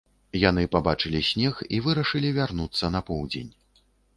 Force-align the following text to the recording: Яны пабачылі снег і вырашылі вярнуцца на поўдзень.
Яны 0.43 0.63
пабачылі 0.75 1.21
снег 1.31 1.61
і 1.77 1.81
вырашылі 1.89 2.33
вярнуцца 2.39 2.93
на 2.99 3.05
поўдзень. 3.11 3.51